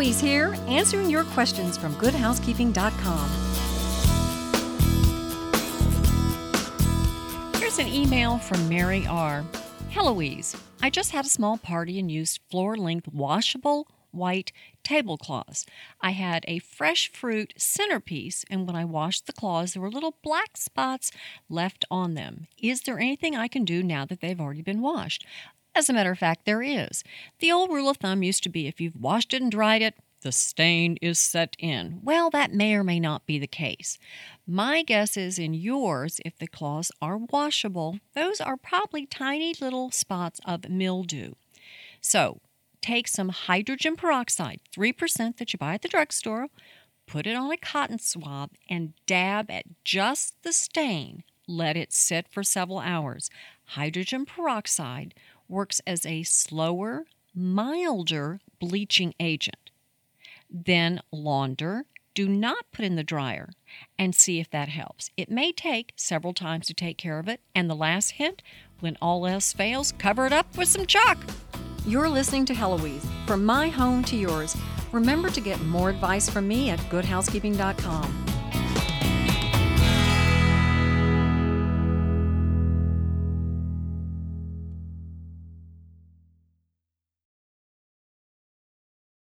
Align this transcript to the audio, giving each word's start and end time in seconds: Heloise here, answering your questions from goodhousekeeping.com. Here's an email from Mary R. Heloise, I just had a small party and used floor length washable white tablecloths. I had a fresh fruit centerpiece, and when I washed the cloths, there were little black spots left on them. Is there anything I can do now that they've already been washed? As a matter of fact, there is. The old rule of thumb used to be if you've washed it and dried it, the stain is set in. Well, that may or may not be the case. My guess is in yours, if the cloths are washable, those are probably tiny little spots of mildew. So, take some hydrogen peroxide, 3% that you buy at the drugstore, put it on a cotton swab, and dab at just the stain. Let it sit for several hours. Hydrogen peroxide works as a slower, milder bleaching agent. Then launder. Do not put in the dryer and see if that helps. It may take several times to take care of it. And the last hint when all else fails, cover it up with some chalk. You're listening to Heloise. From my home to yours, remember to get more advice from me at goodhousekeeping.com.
Heloise 0.00 0.20
here, 0.22 0.56
answering 0.66 1.10
your 1.10 1.24
questions 1.24 1.76
from 1.76 1.94
goodhousekeeping.com. 1.96 3.30
Here's 7.60 7.78
an 7.78 7.86
email 7.86 8.38
from 8.38 8.66
Mary 8.66 9.06
R. 9.06 9.44
Heloise, 9.90 10.56
I 10.80 10.88
just 10.88 11.10
had 11.10 11.26
a 11.26 11.28
small 11.28 11.58
party 11.58 11.98
and 11.98 12.10
used 12.10 12.40
floor 12.50 12.78
length 12.78 13.08
washable 13.08 13.88
white 14.10 14.52
tablecloths. 14.82 15.66
I 16.00 16.12
had 16.12 16.46
a 16.48 16.60
fresh 16.60 17.12
fruit 17.12 17.52
centerpiece, 17.58 18.46
and 18.48 18.66
when 18.66 18.76
I 18.76 18.86
washed 18.86 19.26
the 19.26 19.34
cloths, 19.34 19.74
there 19.74 19.82
were 19.82 19.90
little 19.90 20.16
black 20.22 20.56
spots 20.56 21.12
left 21.50 21.84
on 21.90 22.14
them. 22.14 22.46
Is 22.56 22.80
there 22.80 22.98
anything 22.98 23.36
I 23.36 23.48
can 23.48 23.66
do 23.66 23.82
now 23.82 24.06
that 24.06 24.22
they've 24.22 24.40
already 24.40 24.62
been 24.62 24.80
washed? 24.80 25.26
As 25.74 25.88
a 25.88 25.92
matter 25.92 26.10
of 26.10 26.18
fact, 26.18 26.44
there 26.44 26.62
is. 26.62 27.04
The 27.38 27.52
old 27.52 27.70
rule 27.70 27.88
of 27.88 27.98
thumb 27.98 28.22
used 28.22 28.42
to 28.42 28.48
be 28.48 28.66
if 28.66 28.80
you've 28.80 29.00
washed 29.00 29.32
it 29.32 29.42
and 29.42 29.50
dried 29.50 29.82
it, 29.82 29.94
the 30.22 30.32
stain 30.32 30.98
is 31.00 31.18
set 31.18 31.56
in. 31.58 32.00
Well, 32.02 32.28
that 32.30 32.52
may 32.52 32.74
or 32.74 32.84
may 32.84 33.00
not 33.00 33.24
be 33.24 33.38
the 33.38 33.46
case. 33.46 33.98
My 34.46 34.82
guess 34.82 35.16
is 35.16 35.38
in 35.38 35.54
yours, 35.54 36.20
if 36.24 36.36
the 36.36 36.46
cloths 36.46 36.92
are 37.00 37.16
washable, 37.16 38.00
those 38.14 38.40
are 38.40 38.56
probably 38.56 39.06
tiny 39.06 39.54
little 39.60 39.90
spots 39.90 40.40
of 40.44 40.68
mildew. 40.68 41.32
So, 42.02 42.40
take 42.82 43.08
some 43.08 43.30
hydrogen 43.30 43.96
peroxide, 43.96 44.60
3% 44.76 45.38
that 45.38 45.52
you 45.52 45.58
buy 45.58 45.74
at 45.74 45.82
the 45.82 45.88
drugstore, 45.88 46.48
put 47.06 47.26
it 47.26 47.34
on 47.34 47.50
a 47.50 47.56
cotton 47.56 47.98
swab, 47.98 48.50
and 48.68 48.92
dab 49.06 49.50
at 49.50 49.64
just 49.84 50.34
the 50.42 50.52
stain. 50.52 51.22
Let 51.46 51.76
it 51.76 51.92
sit 51.92 52.28
for 52.28 52.42
several 52.42 52.78
hours. 52.78 53.30
Hydrogen 53.64 54.26
peroxide 54.26 55.14
works 55.50 55.80
as 55.86 56.06
a 56.06 56.22
slower, 56.22 57.04
milder 57.34 58.40
bleaching 58.58 59.14
agent. 59.20 59.70
Then 60.48 61.00
launder. 61.12 61.84
Do 62.12 62.28
not 62.28 62.70
put 62.72 62.84
in 62.84 62.96
the 62.96 63.04
dryer 63.04 63.50
and 63.98 64.14
see 64.14 64.40
if 64.40 64.50
that 64.50 64.68
helps. 64.68 65.10
It 65.16 65.30
may 65.30 65.52
take 65.52 65.92
several 65.96 66.34
times 66.34 66.66
to 66.66 66.74
take 66.74 66.98
care 66.98 67.18
of 67.18 67.28
it. 67.28 67.40
And 67.54 67.70
the 67.70 67.76
last 67.76 68.12
hint 68.12 68.42
when 68.80 68.98
all 69.00 69.26
else 69.26 69.52
fails, 69.52 69.92
cover 69.98 70.26
it 70.26 70.32
up 70.32 70.56
with 70.56 70.68
some 70.68 70.86
chalk. 70.86 71.18
You're 71.86 72.08
listening 72.08 72.46
to 72.46 72.54
Heloise. 72.54 73.06
From 73.26 73.44
my 73.44 73.68
home 73.68 74.02
to 74.04 74.16
yours, 74.16 74.56
remember 74.92 75.30
to 75.30 75.40
get 75.40 75.60
more 75.62 75.90
advice 75.90 76.28
from 76.28 76.48
me 76.48 76.70
at 76.70 76.80
goodhousekeeping.com. 76.90 78.29